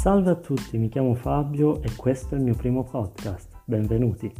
Salve 0.00 0.30
a 0.30 0.34
tutti, 0.34 0.78
mi 0.78 0.88
chiamo 0.88 1.12
Fabio 1.12 1.82
e 1.82 1.94
questo 1.94 2.34
è 2.34 2.38
il 2.38 2.44
mio 2.44 2.54
primo 2.54 2.84
podcast. 2.84 3.60
Benvenuti. 3.66 4.32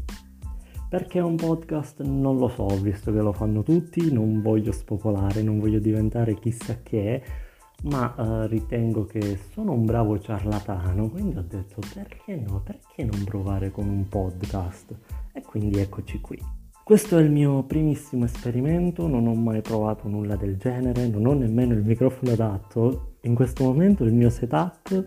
Perché 0.89 1.19
è 1.19 1.23
un 1.23 1.37
podcast? 1.37 2.01
Non 2.01 2.39
lo 2.39 2.49
so, 2.49 2.67
visto 2.81 3.13
che 3.13 3.19
lo 3.19 3.35
fanno 3.35 3.63
tutti, 3.63 4.11
non 4.11 4.41
voglio 4.41 4.73
spopolare, 4.73 5.43
non 5.43 5.61
voglio 5.61 5.79
diventare 5.79 6.39
chissà 6.39 6.79
che, 6.83 7.23
ma 7.83 8.15
uh, 8.17 8.47
ritengo 8.47 9.05
che 9.05 9.39
sono 9.53 9.73
un 9.73 9.85
bravo 9.85 10.19
ciarlatano, 10.19 11.11
quindi 11.11 11.37
ho 11.37 11.45
detto 11.47 11.83
perché 11.93 12.37
no, 12.37 12.63
perché 12.63 13.05
non 13.05 13.23
provare 13.25 13.71
con 13.71 13.87
un 13.87 14.09
podcast? 14.09 14.97
E 15.35 15.43
quindi 15.43 15.79
eccoci 15.79 16.23
qui. 16.23 16.39
Questo 16.83 17.19
è 17.19 17.21
il 17.21 17.31
mio 17.31 17.65
primissimo 17.65 18.25
esperimento, 18.25 19.07
non 19.07 19.27
ho 19.27 19.35
mai 19.35 19.61
provato 19.61 20.09
nulla 20.09 20.37
del 20.37 20.57
genere, 20.57 21.07
non 21.07 21.27
ho 21.27 21.35
nemmeno 21.35 21.75
il 21.75 21.85
microfono 21.85 22.33
adatto. 22.33 23.17
In 23.25 23.35
questo 23.35 23.63
momento 23.65 24.05
il 24.05 24.15
mio 24.15 24.31
setup 24.31 25.07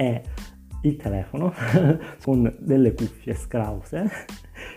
è 0.00 0.22
il 0.82 0.96
telefono 0.96 1.52
con 2.24 2.56
delle 2.58 2.94
cuffie 2.94 3.34
scrause 3.34 4.10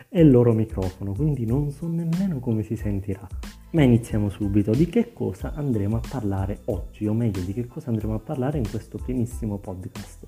e 0.09 0.22
il 0.22 0.30
loro 0.30 0.52
microfono, 0.52 1.14
quindi 1.14 1.45
non 1.45 1.72
so 1.72 1.88
nemmeno 1.88 2.40
come 2.40 2.62
si 2.62 2.76
sentirà. 2.76 3.26
Ma 3.72 3.84
iniziamo 3.84 4.30
subito. 4.30 4.72
Di 4.72 4.88
che 4.88 5.14
cosa 5.14 5.54
andremo 5.54 5.95
a 5.95 6.02
parlare 6.08 6.59
oggi, 6.66 7.08
o 7.08 7.14
meglio, 7.14 7.41
di 7.41 7.54
che 7.54 7.66
cosa 7.66 7.90
andremo 7.90 8.16
a 8.16 8.20
parlare 8.20 8.58
in 8.58 8.70
questo 8.70 8.98
primissimo 8.98 9.58
podcast? 9.58 10.28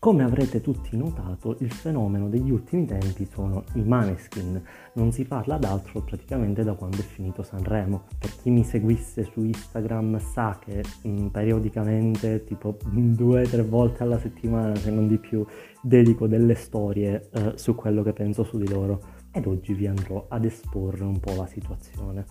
Come 0.00 0.22
avrete 0.22 0.60
tutti 0.60 0.96
notato, 0.96 1.56
il 1.58 1.72
fenomeno 1.72 2.28
degli 2.28 2.52
ultimi 2.52 2.86
tempi 2.86 3.26
sono 3.26 3.64
i 3.74 3.82
maneskin. 3.82 4.62
Non 4.92 5.10
si 5.10 5.24
parla 5.24 5.56
d'altro 5.56 6.02
praticamente 6.02 6.62
da 6.62 6.74
quando 6.74 6.98
è 6.98 7.02
finito 7.02 7.42
Sanremo. 7.42 8.04
Per 8.16 8.30
chi 8.40 8.50
mi 8.50 8.62
seguisse 8.62 9.24
su 9.24 9.42
Instagram 9.42 10.20
sa 10.20 10.56
che 10.64 10.84
mh, 11.02 11.08
mm, 11.08 11.26
periodicamente, 11.26 12.44
tipo 12.44 12.76
due 12.92 13.42
o 13.42 13.48
tre 13.48 13.64
volte 13.64 14.04
alla 14.04 14.20
settimana, 14.20 14.76
se 14.76 14.92
non 14.92 15.08
di 15.08 15.18
più, 15.18 15.44
dedico 15.82 16.28
delle 16.28 16.54
storie 16.54 17.28
eh, 17.32 17.52
su 17.56 17.74
quello 17.74 18.04
che 18.04 18.12
penso 18.12 18.44
su 18.44 18.56
di 18.56 18.68
loro. 18.68 19.02
Ed 19.32 19.46
oggi 19.46 19.74
vi 19.74 19.88
andrò 19.88 20.26
ad 20.28 20.44
esporre 20.44 21.02
un 21.02 21.18
po' 21.18 21.34
la 21.34 21.46
situazione. 21.46 22.24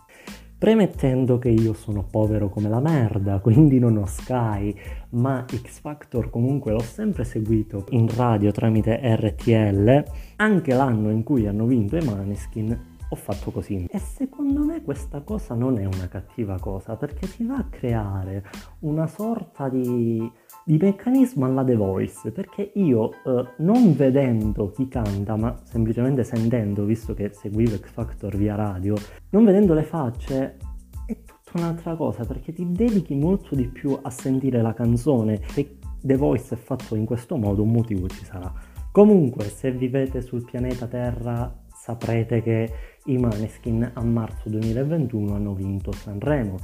Premettendo 0.59 1.37
che 1.37 1.49
io 1.49 1.73
sono 1.73 2.03
povero 2.03 2.49
come 2.49 2.67
la 2.67 2.79
merda, 2.79 3.37
quindi 3.39 3.77
non 3.77 3.95
ho 3.95 4.07
Sky, 4.07 4.75
ma 5.09 5.45
X 5.47 5.81
Factor 5.81 6.31
comunque 6.31 6.71
l'ho 6.71 6.81
sempre 6.81 7.25
seguito 7.25 7.85
in 7.89 8.07
radio 8.15 8.51
tramite 8.51 8.99
RTL, 9.03 10.03
anche 10.37 10.73
l'anno 10.73 11.11
in 11.11 11.21
cui 11.21 11.45
hanno 11.45 11.67
vinto 11.67 11.95
i 11.95 12.03
Maneskin 12.03 12.95
ho 13.09 13.15
fatto 13.15 13.51
così. 13.51 13.85
E 13.89 13.99
secondo 13.99 14.65
me 14.65 14.81
questa 14.81 15.21
cosa 15.21 15.53
non 15.53 15.77
è 15.77 15.85
una 15.85 16.07
cattiva 16.07 16.57
cosa, 16.59 16.95
perché 16.95 17.27
si 17.27 17.45
va 17.45 17.57
a 17.57 17.67
creare 17.69 18.43
una 18.79 19.05
sorta 19.05 19.69
di 19.69 20.27
di 20.67 20.77
meccanismo 20.77 21.45
alla 21.45 21.63
The 21.63 21.77
Voice, 21.77 22.29
perché 22.33 22.73
io 22.75 23.11
eh, 23.23 23.47
non 23.59 23.95
vedendo 23.95 24.69
chi 24.69 24.89
canta, 24.89 25.37
ma 25.37 25.57
semplicemente 25.63 26.25
sentendo, 26.25 26.83
visto 26.83 27.13
che 27.13 27.29
seguivo 27.31 27.77
X 27.77 27.89
Factor 27.91 28.35
via 28.35 28.55
radio, 28.55 28.93
non 29.29 29.45
vedendo 29.45 29.73
le 29.73 29.83
facce 29.83 30.57
è 31.05 31.15
tutta 31.23 31.51
un'altra 31.53 31.95
cosa, 31.95 32.25
perché 32.25 32.51
ti 32.51 32.69
dedichi 32.69 33.15
molto 33.15 33.55
di 33.55 33.65
più 33.69 33.97
a 34.01 34.09
sentire 34.09 34.61
la 34.61 34.73
canzone. 34.73 35.39
Se 35.51 35.77
The 36.01 36.17
Voice 36.17 36.55
è 36.55 36.57
fatto 36.57 36.95
in 36.95 37.05
questo 37.05 37.37
modo, 37.37 37.63
un 37.63 37.71
motivo 37.71 38.09
ci 38.09 38.25
sarà. 38.25 38.53
Comunque, 38.91 39.45
se 39.45 39.71
vivete 39.71 40.21
sul 40.21 40.43
pianeta 40.43 40.85
Terra, 40.87 41.49
saprete 41.73 42.41
che 42.41 42.71
i 43.05 43.17
Maneskin 43.17 43.89
a 43.93 44.03
marzo 44.03 44.49
2021 44.49 45.33
hanno 45.33 45.53
vinto 45.53 45.93
Sanremo 45.93 46.57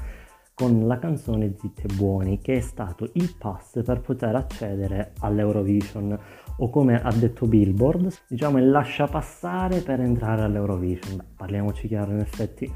con 0.54 0.86
la 0.86 1.00
canzone 1.00 1.56
Zitti 1.58 1.84
e 1.84 1.94
Buoni, 1.94 2.40
che 2.40 2.58
è 2.58 2.60
stato 2.60 3.10
il 3.14 3.36
pass 3.38 3.82
per 3.84 4.02
poter 4.02 4.36
accedere 4.36 5.14
all'Eurovision, 5.20 6.18
o 6.58 6.70
come 6.70 7.02
ha 7.02 7.12
detto 7.12 7.48
Billboard, 7.48 8.12
diciamo 8.28 8.60
il 8.60 8.70
lascia 8.70 9.08
passare 9.08 9.82
per 9.82 10.00
entrare 10.00 10.44
all'Eurovision. 10.44 11.18
Beh, 11.18 11.24
parliamoci 11.36 11.88
chiaro, 11.88 12.12
in 12.12 12.20
effetti 12.20 12.72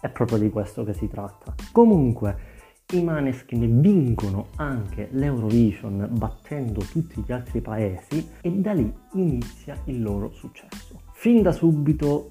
è 0.00 0.08
proprio 0.10 0.38
di 0.38 0.50
questo 0.50 0.84
che 0.84 0.94
si 0.94 1.08
tratta. 1.08 1.54
Comunque, 1.72 2.56
i 2.92 3.02
Maneskin 3.02 3.80
vincono 3.80 4.46
anche 4.56 5.08
l'Eurovision 5.10 6.08
battendo 6.12 6.80
tutti 6.80 7.22
gli 7.26 7.32
altri 7.32 7.60
paesi 7.60 8.26
e 8.40 8.50
da 8.52 8.72
lì 8.72 8.90
inizia 9.14 9.76
il 9.84 10.00
loro 10.00 10.30
successo. 10.30 11.00
Fin 11.12 11.42
da 11.42 11.52
subito 11.52 12.30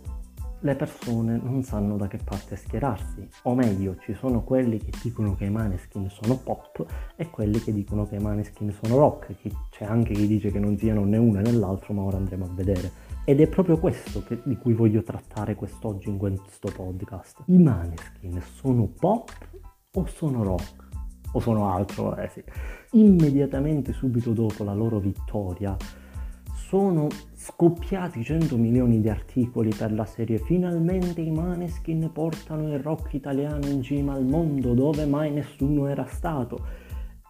le 0.61 0.75
persone 0.75 1.39
non 1.41 1.61
sanno 1.61 1.97
da 1.97 2.07
che 2.07 2.17
parte 2.17 2.55
schierarsi, 2.55 3.27
o 3.43 3.53
meglio, 3.53 3.95
ci 3.99 4.13
sono 4.13 4.43
quelli 4.43 4.79
che 4.79 4.91
dicono 5.01 5.35
che 5.35 5.45
i 5.45 5.51
Maneskin 5.51 6.09
sono 6.09 6.37
pop 6.37 6.83
e 7.15 7.29
quelli 7.29 7.61
che 7.61 7.71
dicono 7.71 8.07
che 8.07 8.15
i 8.15 8.19
Maneskin 8.19 8.71
sono 8.71 8.97
rock, 8.97 9.35
c'è 9.69 9.85
anche 9.85 10.13
chi 10.13 10.25
dice 10.25 10.51
che 10.51 10.59
non 10.59 10.77
siano 10.77 11.03
né 11.03 11.17
uno 11.17 11.41
né 11.41 11.51
l'altro, 11.51 11.93
ma 11.93 12.01
ora 12.01 12.17
andremo 12.17 12.45
a 12.45 12.49
vedere. 12.53 12.91
Ed 13.23 13.39
è 13.39 13.47
proprio 13.47 13.77
questo 13.77 14.23
che, 14.23 14.41
di 14.43 14.57
cui 14.57 14.73
voglio 14.73 15.03
trattare 15.03 15.55
quest'oggi 15.55 16.09
in 16.09 16.17
questo 16.17 16.71
podcast. 16.73 17.43
I 17.45 17.57
Maneskin 17.57 18.41
sono 18.41 18.87
pop 18.87 19.29
o 19.93 20.05
sono 20.07 20.43
rock? 20.43 20.85
O 21.33 21.39
sono 21.39 21.71
altro? 21.71 22.15
Eh 22.15 22.29
sì. 22.29 22.43
Immediatamente 22.91 23.93
subito 23.93 24.31
dopo 24.31 24.63
la 24.63 24.73
loro 24.73 24.99
vittoria 24.99 25.75
sono 26.67 27.07
scoppiati 27.33 28.21
100 28.21 28.57
milioni 28.57 28.99
di 28.99 29.07
articoli 29.07 29.73
per 29.73 29.93
la 29.93 30.03
serie 30.03 30.37
Finalmente 30.37 31.21
i 31.21 31.31
Maneskin 31.31 32.11
portano 32.11 32.73
il 32.73 32.79
rock 32.79 33.13
italiano 33.13 33.65
in 33.67 33.81
cima 33.81 34.11
al 34.11 34.25
mondo 34.25 34.73
dove 34.73 35.05
mai 35.05 35.31
nessuno 35.31 35.87
era 35.87 36.05
stato. 36.07 36.59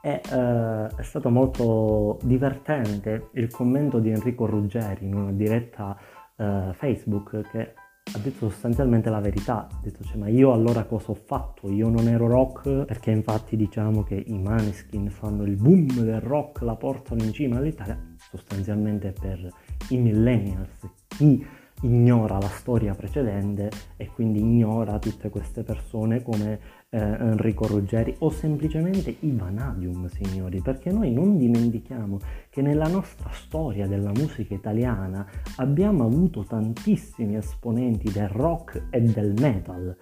E, 0.02 0.22
eh, 0.28 0.88
è 0.88 1.03
stato 1.03 1.30
molto 1.30 2.18
divertente 2.24 3.30
il 3.34 3.52
commento 3.52 4.00
di 4.00 4.09
Enrico 4.09 4.48
Ruggeri 4.48 5.06
in 5.06 5.14
una 5.14 5.31
diretta 5.31 5.96
eh, 6.36 6.72
Facebook 6.74 7.48
che 7.52 7.74
ha 8.16 8.18
detto 8.18 8.50
sostanzialmente 8.50 9.12
la 9.12 9.19
verità, 9.19 9.68
ha 9.68 9.80
detto 9.84 10.04
cioè, 10.04 10.18
ma 10.18 10.30
io 10.30 10.52
allora 10.52 10.86
cosa 10.86 11.12
ho 11.12 11.16
fatto? 11.16 11.69
Io 11.69 11.90
non 11.90 12.08
ero 12.08 12.25
rock 12.25 12.86
perché 12.86 13.12
infatti 13.12 13.56
diciamo 13.56 14.02
che 14.02 14.16
i 14.16 14.40
Maneskin 14.40 15.12
fanno 15.12 15.44
il 15.44 15.58
boom 15.58 15.86
del 16.02 16.22
rock, 16.22 16.62
la 16.62 16.75
portano 16.75 17.22
in 17.22 17.34
cima 17.34 17.58
all'Italia, 17.58 18.06
sostanzialmente 18.29 19.13
per 19.17 19.49
i 19.89 19.97
millennials, 19.97 20.88
chi 21.07 21.45
ignora 21.81 22.39
la 22.39 22.47
storia 22.47 22.95
precedente 22.95 23.69
e 23.97 24.07
quindi 24.07 24.39
ignora 24.39 24.97
tutte 24.97 25.29
queste 25.29 25.61
persone 25.61 26.23
come 26.23 26.59
eh, 26.89 26.97
Enrico 26.97 27.67
Ruggeri 27.67 28.15
o 28.19 28.29
semplicemente 28.29 29.15
i 29.19 29.31
Vanadium, 29.31 30.07
signori, 30.07 30.61
perché 30.61 30.91
noi 30.91 31.11
non 31.11 31.38
dimentichiamo 31.38 32.19
che 32.49 32.61
nella 32.61 32.88
nostra 32.88 33.29
storia 33.31 33.85
della 33.88 34.11
musica 34.11 34.55
italiana 34.55 35.25
abbiamo 35.57 36.05
avuto 36.05 36.44
tantissimi 36.45 37.35
esponenti 37.35 38.11
del 38.11 38.29
rock 38.29 38.88
e 38.89 39.01
del 39.01 39.33
metal 39.39 39.95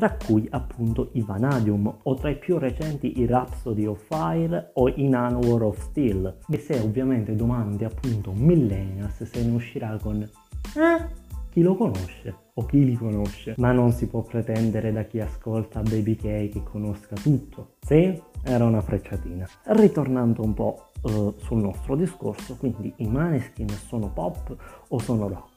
tra 0.00 0.16
cui 0.16 0.46
appunto 0.48 1.10
i 1.12 1.20
Vanadium 1.20 1.94
o 2.04 2.14
tra 2.14 2.30
i 2.30 2.38
più 2.38 2.56
recenti 2.56 3.20
i 3.20 3.26
Rhapsody 3.26 3.84
of 3.84 4.02
Fire 4.08 4.70
o 4.72 4.88
i 4.88 5.06
Nanowar 5.06 5.64
of 5.64 5.78
Steel. 5.78 6.38
E 6.48 6.58
se 6.58 6.78
ovviamente 6.78 7.34
domandi 7.34 7.84
appunto 7.84 8.32
Millennials 8.32 9.22
se 9.24 9.44
ne 9.44 9.54
uscirà 9.54 9.98
con 10.00 10.22
eh? 10.22 11.18
Chi 11.50 11.60
lo 11.60 11.74
conosce 11.74 12.34
o 12.54 12.64
chi 12.64 12.82
li 12.82 12.94
conosce, 12.94 13.56
ma 13.58 13.72
non 13.72 13.92
si 13.92 14.06
può 14.06 14.22
pretendere 14.22 14.90
da 14.90 15.02
chi 15.02 15.20
ascolta 15.20 15.82
Baby 15.82 16.16
K 16.16 16.22
che 16.48 16.62
conosca 16.64 17.16
tutto. 17.16 17.74
Sì, 17.80 18.18
era 18.42 18.64
una 18.64 18.80
frecciatina. 18.80 19.46
Ritornando 19.64 20.42
un 20.42 20.54
po' 20.54 20.90
uh, 21.02 21.34
sul 21.36 21.58
nostro 21.58 21.94
discorso, 21.94 22.56
quindi 22.56 22.90
i 22.98 23.06
Maneskin 23.06 23.68
sono 23.68 24.10
pop 24.10 24.56
o 24.88 24.98
sono 24.98 25.28
rock? 25.28 25.49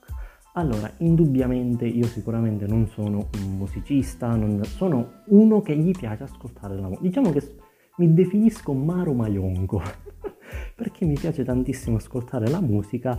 Allora, 0.55 0.91
indubbiamente 0.97 1.85
io 1.85 2.05
sicuramente 2.05 2.67
non 2.67 2.87
sono 2.87 3.29
un 3.41 3.57
musicista, 3.57 4.35
non, 4.35 4.63
sono 4.63 5.23
uno 5.27 5.61
che 5.61 5.75
gli 5.75 5.91
piace 5.91 6.23
ascoltare 6.23 6.75
la 6.75 6.87
musica. 6.87 7.01
Diciamo 7.01 7.31
che 7.31 7.55
mi 7.97 8.13
definisco 8.13 8.71
Maro 8.73 9.13
Maionco, 9.13 9.81
perché 10.75 11.05
mi 11.05 11.15
piace 11.15 11.43
tantissimo 11.43 11.97
ascoltare 11.97 12.49
la 12.49 12.61
musica 12.61 13.17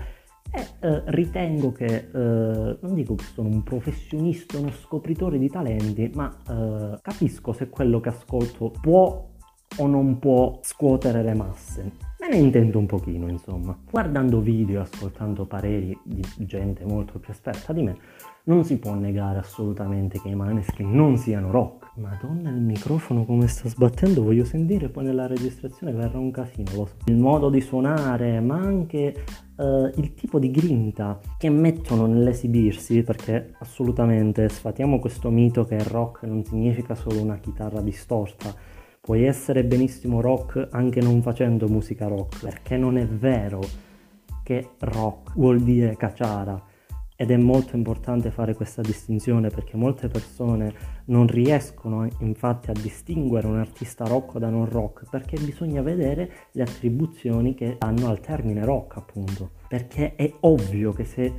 e 0.49 0.67
eh, 0.79 1.03
ritengo 1.07 1.73
che, 1.73 2.09
eh, 2.13 2.79
non 2.81 2.95
dico 2.95 3.17
che 3.17 3.25
sono 3.25 3.49
un 3.49 3.65
professionista, 3.65 4.59
uno 4.59 4.71
scopritore 4.71 5.37
di 5.37 5.49
talenti, 5.49 6.09
ma 6.15 6.33
eh, 6.49 6.99
capisco 7.03 7.53
se 7.53 7.69
quello 7.69 7.99
che 7.99 8.11
ascolto 8.11 8.73
può 8.81 9.33
o 9.77 9.87
non 9.89 10.21
può 10.21 10.61
scuotere 10.63 11.25
le 11.25 11.35
masse. 11.35 11.93
Me 12.25 12.31
ne 12.31 12.37
intendo 12.39 12.79
un 12.79 12.87
pochino, 12.87 13.29
insomma. 13.29 13.79
Guardando 13.91 14.41
video 14.41 14.79
e 14.79 14.83
ascoltando 14.85 15.45
pareri 15.45 15.95
di 16.03 16.25
gente 16.39 16.83
molto 16.87 17.19
più 17.19 17.31
esperta 17.31 17.75
di 17.75 17.83
me, 17.83 17.99
non 18.45 18.65
si 18.65 18.79
può 18.79 18.95
negare 18.95 19.41
assolutamente 19.41 20.19
che 20.19 20.31
i 20.31 20.35
Maneskin 20.35 20.91
non 20.91 21.19
siano 21.19 21.51
rock. 21.51 21.91
Madonna, 21.97 22.49
il 22.49 22.63
microfono 22.63 23.27
come 23.27 23.47
sta 23.47 23.69
sbattendo, 23.69 24.23
voglio 24.23 24.47
sentire, 24.47 24.89
poi 24.89 25.05
nella 25.05 25.27
registrazione 25.27 25.93
verrà 25.93 26.19
un 26.19 26.31
casino, 26.31 26.71
lo 26.75 26.87
so. 26.87 26.95
Il 27.05 27.19
modo 27.19 27.51
di 27.51 27.61
suonare, 27.61 28.41
ma 28.41 28.57
anche 28.57 29.15
uh, 29.57 29.91
il 29.97 30.15
tipo 30.15 30.39
di 30.39 30.51
grinta 30.51 31.21
che 31.37 31.51
mettono 31.51 32.07
nell'esibirsi, 32.07 33.03
perché 33.03 33.53
assolutamente 33.59 34.49
sfatiamo 34.49 34.99
questo 34.99 35.29
mito 35.29 35.67
che 35.67 35.75
il 35.75 35.85
rock 35.85 36.23
non 36.23 36.43
significa 36.43 36.95
solo 36.95 37.21
una 37.21 37.37
chitarra 37.37 37.83
distorta, 37.83 38.83
puoi 39.05 39.25
essere 39.25 39.65
benissimo 39.65 40.23
rock 40.23 40.69
anche 40.71 41.03
non 41.03 41.21
facendo 41.21 41.69
musica 41.69 42.07
rock, 42.07 42.41
perché 42.41 42.79
non 42.79 42.97
è 42.97 43.07
vero 43.07 43.61
che 44.43 44.71
rock 44.79 45.35
vuol 45.35 45.61
dire 45.61 45.95
cacciara. 45.95 46.59
Ed 47.15 47.31
è 47.31 47.37
molto 47.37 47.77
importante 47.77 48.31
fare 48.31 48.55
questa 48.55 48.81
distinzione 48.81 49.51
perché 49.51 49.77
molte 49.77 50.09
persone 50.09 50.73
non 51.07 51.27
riescono 51.27 52.09
infatti 52.21 52.71
a 52.71 52.73
distinguere 52.73 53.47
un 53.47 53.59
artista 53.59 54.07
rock 54.07 54.39
da 54.39 54.49
non 54.49 54.67
rock 54.71 55.11
perché 55.11 55.39
bisogna 55.39 55.83
vedere 55.83 56.49
le 56.53 56.63
attribuzioni 56.63 57.53
che 57.53 57.77
hanno 57.81 58.09
al 58.09 58.21
termine 58.21 58.65
rock 58.65 58.97
appunto. 58.97 59.51
Perché 59.69 60.15
è 60.15 60.33
ovvio 60.41 60.93
che 60.95 61.05
se 61.05 61.33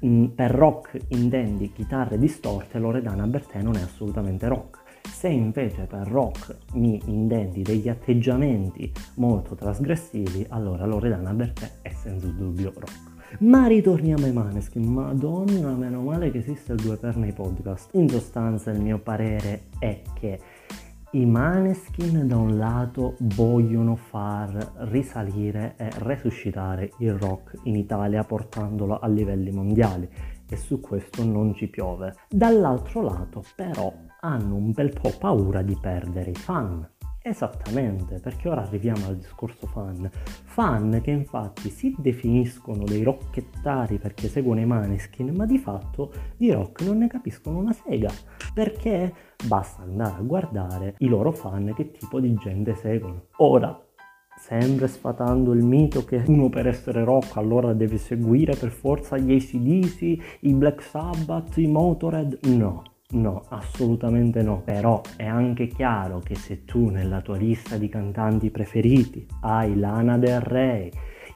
mh, 0.00 0.24
per 0.34 0.50
rock 0.50 0.98
intendi 1.10 1.70
chitarre 1.70 2.18
distorte 2.18 2.80
Loredana 2.80 3.28
Bertè 3.28 3.62
non 3.62 3.76
è 3.76 3.82
assolutamente 3.82 4.48
rock 4.48 4.77
se 5.08 5.28
invece 5.28 5.84
per 5.84 6.06
rock 6.06 6.56
mi 6.74 7.00
intendi 7.06 7.62
degli 7.62 7.88
atteggiamenti 7.88 8.92
molto 9.14 9.54
trasgressivi 9.54 10.46
allora 10.50 10.86
Loredana 10.86 11.32
Bertè 11.32 11.70
è 11.82 11.90
senza 11.90 12.28
dubbio 12.28 12.72
rock. 12.74 13.16
Ma 13.40 13.66
ritorniamo 13.66 14.24
ai 14.24 14.32
Maneskin, 14.32 14.84
madonna 14.90 15.72
meno 15.72 16.00
male 16.00 16.30
che 16.30 16.38
esiste 16.38 16.72
il 16.72 16.80
2 16.80 16.96
per 16.96 17.16
nei 17.16 17.32
podcast. 17.32 17.94
In 17.94 18.08
sostanza 18.08 18.70
il 18.70 18.80
mio 18.80 18.98
parere 18.98 19.64
è 19.78 20.00
che 20.14 20.40
i 21.12 21.24
Maneskin 21.26 22.26
da 22.26 22.36
un 22.36 22.56
lato 22.56 23.16
vogliono 23.20 23.96
far 23.96 24.72
risalire 24.90 25.74
e 25.76 25.90
resuscitare 25.98 26.92
il 26.98 27.14
rock 27.14 27.58
in 27.64 27.76
Italia 27.76 28.24
portandolo 28.24 28.98
a 28.98 29.06
livelli 29.08 29.50
mondiali 29.50 30.08
e 30.48 30.56
su 30.56 30.80
questo 30.80 31.24
non 31.24 31.54
ci 31.54 31.68
piove. 31.68 32.14
Dall'altro 32.28 33.02
lato 33.02 33.44
però 33.54 33.92
hanno 34.20 34.54
un 34.54 34.72
bel 34.72 34.92
po' 34.92 35.12
paura 35.18 35.62
di 35.62 35.76
perdere 35.80 36.30
i 36.30 36.34
fan 36.34 36.86
Esattamente, 37.28 38.20
perché 38.20 38.48
ora 38.48 38.62
arriviamo 38.62 39.06
al 39.06 39.16
discorso 39.16 39.66
fan. 39.66 40.08
Fan 40.12 41.00
che 41.02 41.10
infatti 41.10 41.68
si 41.68 41.94
definiscono 41.98 42.84
dei 42.84 43.02
rockettari 43.02 43.98
perché 43.98 44.28
seguono 44.28 44.60
i 44.60 44.64
maneskin, 44.64 45.34
ma 45.34 45.44
di 45.44 45.58
fatto 45.58 46.10
di 46.36 46.50
rock 46.50 46.82
non 46.82 46.98
ne 46.98 47.06
capiscono 47.06 47.58
una 47.58 47.72
sega. 47.72 48.10
Perché 48.54 49.12
basta 49.46 49.82
andare 49.82 50.16
a 50.16 50.22
guardare 50.22 50.94
i 50.98 51.08
loro 51.08 51.32
fan 51.32 51.74
che 51.74 51.90
tipo 51.90 52.18
di 52.18 52.34
gente 52.36 52.74
seguono. 52.74 53.26
Ora, 53.36 53.78
sempre 54.38 54.86
sfatando 54.86 55.52
il 55.52 55.64
mito 55.64 56.04
che 56.04 56.22
uno 56.26 56.48
per 56.48 56.66
essere 56.66 57.04
rock 57.04 57.36
allora 57.36 57.72
deve 57.72 57.98
seguire 57.98 58.54
per 58.54 58.70
forza 58.70 59.18
gli 59.18 59.34
ACDC, 59.34 60.38
i 60.40 60.54
Black 60.54 60.82
Sabbath, 60.82 61.56
i 61.56 61.66
Motorhead. 61.66 62.38
No, 62.46 62.84
No, 63.10 63.44
assolutamente 63.48 64.42
no. 64.42 64.60
Però 64.62 65.00
è 65.16 65.24
anche 65.24 65.66
chiaro 65.66 66.20
che 66.20 66.34
se 66.34 66.66
tu 66.66 66.90
nella 66.90 67.22
tua 67.22 67.38
lista 67.38 67.78
di 67.78 67.88
cantanti 67.88 68.50
preferiti 68.50 69.26
hai 69.40 69.78
Lana 69.78 70.18
Del 70.18 70.40
Rey, 70.40 70.90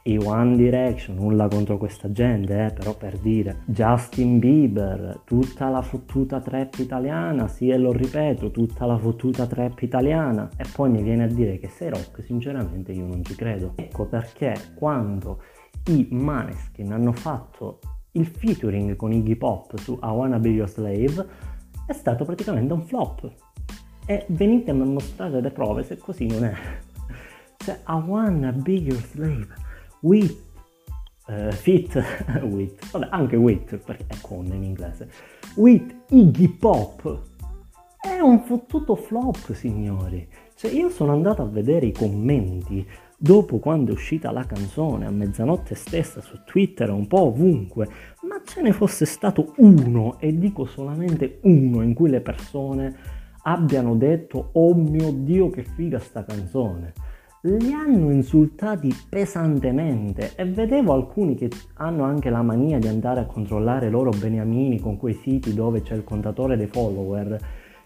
i 0.04 0.18
One 0.18 0.56
Direction, 0.56 1.16
nulla 1.16 1.46
contro 1.46 1.78
questa 1.78 2.10
gente, 2.10 2.66
eh, 2.66 2.72
però 2.72 2.96
per 2.96 3.18
dire, 3.18 3.62
Justin 3.66 4.40
Bieber, 4.40 5.20
tutta 5.24 5.68
la 5.68 5.80
fottuta 5.80 6.40
trap 6.40 6.74
italiana, 6.78 7.46
sì 7.46 7.68
e 7.68 7.78
lo 7.78 7.92
ripeto, 7.92 8.50
tutta 8.50 8.84
la 8.84 8.98
fottuta 8.98 9.46
trap 9.46 9.80
italiana, 9.82 10.48
e 10.56 10.64
poi 10.74 10.90
mi 10.90 11.02
viene 11.02 11.24
a 11.24 11.26
dire 11.28 11.58
che 11.58 11.68
sei 11.68 11.90
rock, 11.90 12.22
sinceramente 12.24 12.90
io 12.90 13.06
non 13.06 13.22
ci 13.22 13.36
credo. 13.36 13.74
Ecco 13.76 14.06
perché 14.06 14.54
quando 14.74 15.40
i 15.86 16.08
Maneskin 16.10 16.92
hanno 16.92 17.12
fatto 17.12 17.78
il 18.12 18.26
featuring 18.26 18.96
con 18.96 19.12
Iggy 19.12 19.36
Pop 19.36 19.76
su 19.78 19.98
I 20.02 20.06
Wanna 20.06 20.40
Be 20.40 20.48
Your 20.48 20.68
Slave, 20.68 21.26
è 21.86 21.92
stato 21.92 22.24
praticamente 22.24 22.72
un 22.72 22.82
flop. 22.82 23.30
E 24.04 24.26
venitemi 24.30 24.80
a 24.82 24.84
mostrare 24.84 25.40
le 25.40 25.50
prove 25.50 25.84
se 25.84 25.96
così 25.96 26.26
non 26.26 26.44
è. 26.44 26.54
Cioè, 27.62 27.78
I 27.86 28.02
wanna 28.04 28.50
be 28.50 28.72
your 28.72 29.00
slave 29.00 29.61
with 30.02 30.36
uh, 31.26 31.50
fit 31.50 31.94
with, 32.42 32.90
vabbè, 32.90 33.08
anche 33.10 33.36
with, 33.36 33.76
perché 33.76 34.04
è 34.06 34.16
con 34.20 34.46
in 34.46 34.62
inglese, 34.62 35.10
with 35.56 35.94
Iggy 36.08 36.48
Pop. 36.48 37.30
È 38.00 38.18
un 38.18 38.40
fottuto 38.40 38.96
flop, 38.96 39.52
signori. 39.52 40.28
Cioè, 40.56 40.72
io 40.72 40.90
sono 40.90 41.12
andato 41.12 41.42
a 41.42 41.46
vedere 41.46 41.86
i 41.86 41.92
commenti 41.92 42.84
dopo 43.16 43.58
quando 43.58 43.92
è 43.92 43.94
uscita 43.94 44.32
la 44.32 44.44
canzone 44.44 45.06
a 45.06 45.10
mezzanotte 45.10 45.76
stessa 45.76 46.20
su 46.20 46.42
Twitter, 46.44 46.90
un 46.90 47.06
po' 47.06 47.26
ovunque, 47.26 47.86
ma 48.22 48.42
ce 48.44 48.60
ne 48.62 48.72
fosse 48.72 49.06
stato 49.06 49.54
uno, 49.58 50.18
e 50.18 50.36
dico 50.36 50.64
solamente 50.64 51.38
uno, 51.42 51.82
in 51.82 51.94
cui 51.94 52.10
le 52.10 52.20
persone 52.20 52.96
abbiano 53.44 53.94
detto 53.94 54.50
oh 54.52 54.74
mio 54.74 55.12
dio 55.12 55.50
che 55.50 55.62
figa 55.62 56.00
sta 56.00 56.24
canzone. 56.24 56.92
Li 57.44 57.72
hanno 57.72 58.12
insultati 58.12 58.94
pesantemente 59.08 60.32
e 60.36 60.44
vedevo 60.44 60.92
alcuni 60.92 61.34
che 61.34 61.50
hanno 61.74 62.04
anche 62.04 62.30
la 62.30 62.40
mania 62.40 62.78
di 62.78 62.86
andare 62.86 63.18
a 63.18 63.26
controllare 63.26 63.88
i 63.88 63.90
loro 63.90 64.10
beniamini 64.10 64.78
con 64.78 64.96
quei 64.96 65.14
siti 65.14 65.52
dove 65.52 65.82
c'è 65.82 65.94
il 65.94 66.04
contatore 66.04 66.56
dei 66.56 66.68
follower 66.68 67.38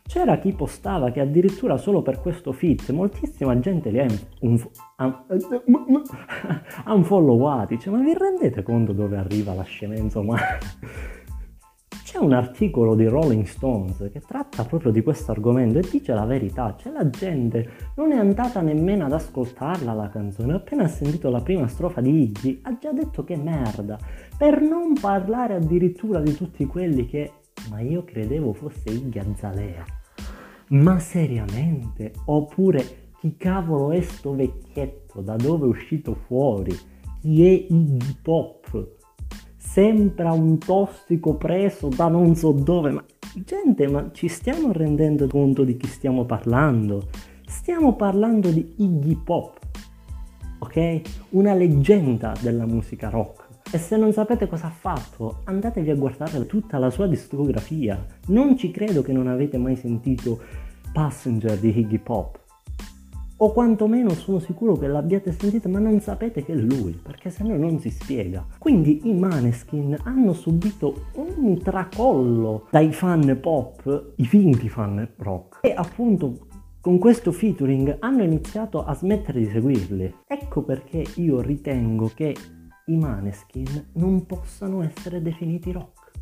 c'era 0.06 0.38
chi 0.38 0.53
postava 0.53 1.11
che 1.11 1.20
addirittura 1.20 1.79
solo 1.79 2.03
per 2.03 2.20
questo 2.20 2.53
fit 2.53 2.91
moltissima 2.91 3.58
gente 3.58 3.91
li 3.91 3.99
ha, 3.99 4.06
un, 4.41 4.62
ha, 4.97 5.25
ha 6.85 6.94
unfollowati. 6.94 7.79
Cioè, 7.79 7.93
ma 7.93 8.00
vi 8.03 8.14
rendete 8.14 8.62
conto 8.62 8.93
dove 8.93 9.17
arriva 9.17 9.53
la 9.55 9.64
scemenza 9.64 10.20
umana? 10.20 10.58
C'è 12.17 12.23
un 12.23 12.33
articolo 12.33 12.95
di 12.95 13.05
Rolling 13.05 13.45
Stones 13.45 14.09
che 14.11 14.23
tratta 14.27 14.65
proprio 14.65 14.91
di 14.91 15.03
questo 15.03 15.33
argomento 15.33 15.81
e 15.81 15.87
dice 15.91 16.15
la 16.15 16.25
verità, 16.25 16.75
cioè 16.75 16.91
la 16.91 17.11
gente 17.11 17.69
non 17.97 18.11
è 18.11 18.17
andata 18.17 18.63
nemmeno 18.63 19.05
ad 19.05 19.13
ascoltarla 19.13 19.93
la 19.93 20.09
canzone, 20.09 20.55
appena 20.55 20.85
ha 20.85 20.89
sentito 20.89 21.29
la 21.29 21.43
prima 21.43 21.69
strofa 21.69 22.01
di 22.01 22.23
Iggy 22.23 22.61
ha 22.63 22.79
già 22.81 22.91
detto 22.93 23.23
che 23.23 23.37
merda, 23.37 23.99
per 24.35 24.63
non 24.63 24.95
parlare 24.99 25.57
addirittura 25.57 26.21
di 26.21 26.35
tutti 26.35 26.65
quelli 26.65 27.05
che 27.05 27.33
ma 27.69 27.81
io 27.81 28.03
credevo 28.03 28.55
fosse 28.55 28.89
Iggy 28.89 29.19
Azalea. 29.19 29.85
Ma 30.69 30.99
seriamente? 30.99 32.13
Oppure 32.25 33.11
chi 33.21 33.37
cavolo 33.37 33.91
è 33.91 34.01
sto 34.01 34.35
vecchietto? 34.35 35.21
Da 35.21 35.37
dove 35.37 35.67
è 35.67 35.69
uscito 35.69 36.15
fuori? 36.15 36.75
Chi 37.21 37.45
è 37.45 37.67
Iggy 37.69 38.17
Pop? 38.23 38.95
Sembra 39.76 40.32
un 40.32 40.56
tossico 40.56 41.34
preso 41.34 41.88
da 41.88 42.08
non 42.08 42.34
so 42.34 42.52
dove, 42.52 42.93
ma 42.93 43.05
gente, 43.34 43.86
ma 43.89 44.08
ci 44.10 44.27
stiamo 44.27 44.72
rendendo 44.72 45.27
conto 45.27 45.65
di 45.65 45.77
chi 45.77 45.86
stiamo 45.86 46.24
parlando? 46.24 47.08
Stiamo 47.46 47.94
parlando 47.94 48.48
di 48.48 48.72
Iggy 48.79 49.17
Pop, 49.22 49.58
ok? 50.60 51.01
Una 51.32 51.53
leggenda 51.53 52.32
della 52.41 52.65
musica 52.65 53.10
rock 53.10 53.48
e 53.70 53.77
se 53.77 53.98
non 53.98 54.15
sapete 54.15 54.48
cosa 54.48 54.69
ha 54.69 54.70
fatto, 54.70 55.41
andatevi 55.44 55.91
a 55.91 55.94
guardare 55.94 56.46
tutta 56.46 56.79
la 56.79 56.89
sua 56.89 57.06
discografia. 57.06 58.03
Non 58.29 58.56
ci 58.56 58.70
credo 58.70 59.03
che 59.03 59.12
non 59.12 59.27
avete 59.27 59.58
mai 59.58 59.77
sentito 59.77 60.41
Passenger 60.91 61.58
di 61.58 61.81
Iggy 61.81 61.98
Pop. 61.98 62.45
O 63.38 63.52
quantomeno 63.52 64.10
sono 64.14 64.38
sicuro 64.38 64.76
che 64.76 64.86
l'abbiate 64.86 65.31
sentito 65.31 65.69
ma 65.69 65.78
non 65.78 66.00
sapete 66.00 66.43
che 66.43 66.55
è 66.55 66.56
lui, 66.56 66.93
perché 66.93 67.28
se 67.28 67.44
no 67.44 67.55
non 67.56 67.78
si 67.81 67.90
spiega. 67.90 68.46
Quindi 68.58 69.08
i 69.10 69.12
Maneskin 69.12 69.94
hanno 70.05 70.32
subito 70.32 71.08
un 71.16 71.58
tracollo 71.58 72.66
dai 72.70 72.93
fan 72.93 73.38
pop, 73.40 74.12
i 74.16 74.24
finti 74.24 74.70
fan 74.70 75.06
rock. 75.19 75.58
E 75.60 75.74
appunto 75.76 76.46
con 76.81 76.98
questo 76.98 77.31
featuring 77.31 77.98
hanno 78.00 78.22
iniziato 78.22 78.82
a 78.82 78.94
smettere 78.94 79.40
di 79.40 79.50
seguirli. 79.50 80.14
Ecco 80.26 80.62
perché 80.62 81.05
io 81.16 81.43
ritengo 81.43 82.10
che 82.14 82.34
i 82.86 82.96
Maneskin 82.96 83.88
non 83.94 84.24
possano 84.24 84.82
essere 84.82 85.20
definiti 85.20 85.72
rock, 85.72 86.12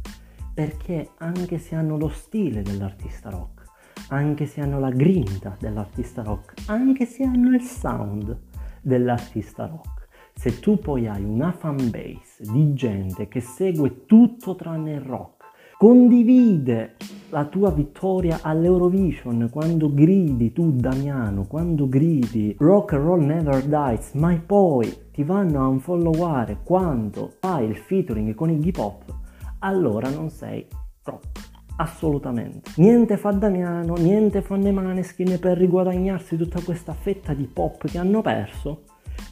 perché 0.52 1.10
anche 1.18 1.58
se 1.58 1.74
hanno 1.76 1.96
lo 1.96 2.08
stile 2.08 2.62
dell'artista 2.62 3.28
rock, 3.28 3.53
anche 4.08 4.46
se 4.46 4.60
hanno 4.60 4.78
la 4.78 4.90
grinta 4.90 5.56
dell'artista 5.58 6.22
rock, 6.22 6.68
anche 6.68 7.06
se 7.06 7.24
hanno 7.24 7.54
il 7.54 7.62
sound 7.62 8.36
dell'artista 8.82 9.66
rock, 9.66 10.08
se 10.34 10.58
tu 10.60 10.78
poi 10.78 11.06
hai 11.06 11.22
una 11.22 11.52
fanbase 11.52 12.44
di 12.50 12.74
gente 12.74 13.28
che 13.28 13.40
segue 13.40 14.04
tutto 14.06 14.54
tranne 14.56 14.92
il 14.94 15.00
rock, 15.00 15.44
condivide 15.78 16.96
la 17.30 17.44
tua 17.46 17.70
vittoria 17.70 18.38
all'Eurovision 18.42 19.48
quando 19.50 19.92
gridi 19.92 20.52
tu 20.52 20.72
Damiano, 20.72 21.46
quando 21.46 21.88
gridi 21.88 22.54
Rock 22.58 22.92
and 22.92 23.04
Roll 23.04 23.24
Never 23.24 23.64
Dies, 23.64 24.12
ma 24.14 24.40
poi 24.44 24.92
ti 25.12 25.24
vanno 25.24 25.62
a 25.62 25.66
unfolloware 25.66 26.58
quando 26.62 27.32
fai 27.40 27.68
il 27.68 27.76
featuring 27.76 28.34
con 28.34 28.50
Iggy 28.50 28.70
Pop, 28.70 29.04
allora 29.60 30.08
non 30.10 30.30
sei 30.30 30.66
rock. 31.02 31.43
Assolutamente. 31.76 32.70
Niente 32.76 33.16
fa 33.16 33.32
Damiano, 33.32 33.94
niente 33.94 34.42
fanno 34.42 34.68
i 34.68 34.72
Maneskin 34.72 35.38
per 35.40 35.58
riguadagnarsi 35.58 36.36
tutta 36.36 36.60
questa 36.60 36.92
fetta 36.92 37.34
di 37.34 37.48
pop 37.52 37.88
che 37.88 37.98
hanno 37.98 38.22
perso. 38.22 38.82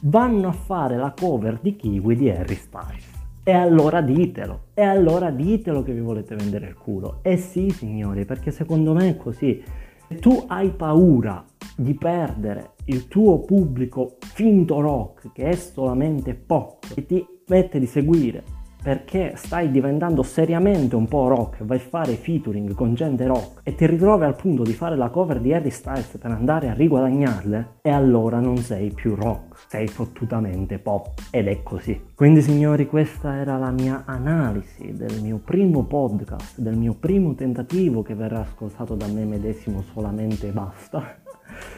Vanno 0.01 0.49
a 0.49 0.51
fare 0.51 0.97
la 0.97 1.13
cover 1.17 1.59
di 1.61 1.75
Kiwi 1.75 2.15
di 2.15 2.29
Harry 2.29 2.55
Styles. 2.55 3.11
E 3.45 3.51
allora 3.51 4.01
ditelo, 4.01 4.67
e 4.73 4.83
allora 4.83 5.29
ditelo 5.29 5.83
che 5.83 5.93
vi 5.93 5.99
volete 5.99 6.35
vendere 6.35 6.67
il 6.67 6.75
culo. 6.75 7.19
E 7.21 7.37
sì, 7.37 7.69
signori, 7.69 8.25
perché 8.25 8.51
secondo 8.51 8.93
me 8.93 9.09
è 9.09 9.17
così. 9.17 9.61
Se 10.07 10.15
tu 10.15 10.43
hai 10.47 10.71
paura 10.71 11.43
di 11.75 11.93
perdere 11.93 12.71
il 12.85 13.07
tuo 13.07 13.39
pubblico 13.39 14.17
finto 14.19 14.81
rock 14.81 15.31
che 15.31 15.45
è 15.45 15.55
solamente 15.55 16.33
pop 16.33 16.85
e 16.93 17.05
ti 17.05 17.25
smette 17.45 17.79
di 17.79 17.85
seguire 17.85 18.62
perché 18.83 19.33
stai 19.35 19.71
diventando 19.71 20.21
seriamente 20.21 20.95
un 20.95 21.07
po' 21.07 21.29
rock, 21.29 21.63
vai 21.63 21.77
a 21.77 21.79
fare 21.79 22.15
featuring 22.15 22.73
con 22.73 22.93
gente 22.93 23.25
rock 23.25 23.61
e 23.63 23.73
ti 23.75 23.85
ritrovi 23.87 24.25
al 24.25 24.35
punto 24.35 24.63
di 24.63 24.73
fare 24.73 24.97
la 24.97 25.09
cover 25.09 25.39
di 25.39 25.53
Harry 25.53 25.69
Styles 25.69 26.17
per 26.17 26.31
andare 26.31 26.69
a 26.69 26.73
riguadagnarle, 26.73 27.77
e 27.81 27.89
allora 27.89 28.39
non 28.39 28.57
sei 28.57 28.91
più 28.91 29.15
rock, 29.15 29.65
sei 29.69 29.87
fottutamente 29.87 30.79
pop. 30.79 31.13
Ed 31.31 31.47
è 31.47 31.63
così. 31.63 31.99
Quindi 32.13 32.41
signori, 32.41 32.85
questa 32.87 33.35
era 33.35 33.57
la 33.57 33.71
mia 33.71 34.03
analisi 34.05 34.91
del 34.93 35.21
mio 35.21 35.39
primo 35.43 35.85
podcast, 35.85 36.59
del 36.59 36.75
mio 36.75 36.93
primo 36.93 37.33
tentativo 37.35 38.01
che 38.01 38.15
verrà 38.15 38.41
ascoltato 38.41 38.95
da 38.95 39.07
me 39.07 39.23
medesimo 39.23 39.81
solamente 39.93 40.49
e 40.49 40.51
basta. 40.51 41.15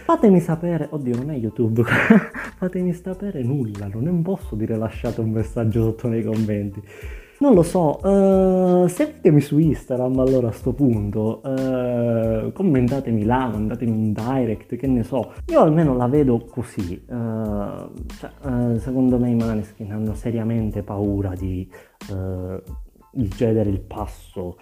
Fatemi 0.06 0.40
sapere, 0.40 0.88
oddio 0.92 1.16
non 1.16 1.32
è 1.32 1.36
YouTube, 1.36 1.84
fatemi 2.58 2.94
sapere 2.94 3.42
nulla, 3.42 3.90
non 3.92 4.22
posso 4.22 4.56
dire 4.56 4.76
lasciate 4.76 5.22
un 5.22 5.32
messaggio 5.32 5.84
sotto 5.84 6.08
nei 6.08 6.24
commenti. 6.24 6.82
Non 7.38 7.54
lo 7.54 7.64
so, 7.64 8.00
uh, 8.08 8.88
seguitemi 8.88 9.42
su 9.42 9.58
Instagram 9.58 10.20
allora 10.20 10.48
a 10.48 10.52
sto 10.52 10.72
punto, 10.72 11.42
uh, 11.44 12.52
commentatemi 12.54 13.26
là, 13.26 13.50
mandatemi 13.50 13.92
un 13.92 14.14
direct, 14.14 14.78
che 14.78 14.88
ne 14.88 15.04
so. 15.04 15.34
Io 15.48 15.60
almeno 15.60 15.98
la 15.98 16.08
vedo 16.08 16.46
così, 16.46 17.04
uh, 17.08 17.92
cioè, 18.18 18.78
secondo 18.78 19.20
me 19.20 19.32
i 19.32 19.36
Maneskin 19.36 19.92
hanno 19.92 20.14
seriamente 20.14 20.82
paura 20.82 21.34
di, 21.36 21.70
di 23.12 23.30
cedere 23.32 23.70
il 23.70 23.82
passo 23.82 24.56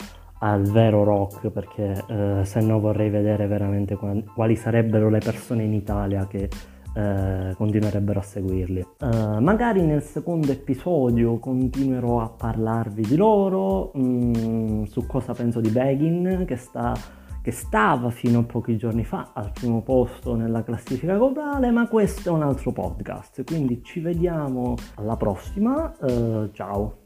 al 0.44 0.64
vero 0.64 1.04
rock 1.04 1.50
perché 1.50 2.04
eh, 2.08 2.42
se 2.44 2.60
no 2.60 2.80
vorrei 2.80 3.10
vedere 3.10 3.48
veramente 3.48 3.98
quali 4.36 4.56
sarebbero 4.58 5.10
le 5.10 5.20
persone 5.20 5.64
in 5.64 5.74
Italia 5.74 6.28
che 6.28 6.50
eh, 6.96 7.54
continuerebbero 7.56 8.20
a 8.20 8.24
seguirli. 8.24 8.86
Uh, 9.00 9.40
magari 9.40 9.82
nel 9.82 10.04
secondo 10.04 10.52
episodio 10.52 11.40
continuerò 11.40 12.22
a 12.22 12.30
parlarvi 12.30 13.02
di 13.02 13.16
loro, 13.16 13.92
mh, 13.94 14.02
mm, 14.02 14.84
su 14.84 15.08
cosa 15.08 15.34
penso 15.34 15.60
di 15.60 15.70
Begin 15.70 16.44
che, 16.46 16.58
sta, 16.58 16.94
che 17.42 17.52
stava 17.52 18.12
fino 18.12 18.40
a 18.40 18.44
pochi 18.44 18.78
giorni 18.78 19.06
fa 19.06 19.32
al 19.34 19.52
primo 19.52 19.82
posto 19.82 20.36
nella 20.36 20.64
classifica 20.64 21.16
globale, 21.16 21.72
ma 21.72 21.88
questo 21.88 22.30
è 22.30 22.32
un 22.32 22.44
altro 22.44 22.72
podcast, 22.72 23.44
quindi 23.44 23.82
ci 23.84 24.00
vediamo 24.00 24.76
alla 24.96 25.16
prossima, 25.16 25.92
uh, 26.00 26.52
ciao! 26.52 27.03